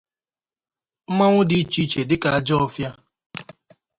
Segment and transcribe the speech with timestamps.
[1.09, 2.91] Mmanwụ di iche iche dịka Ajọfịa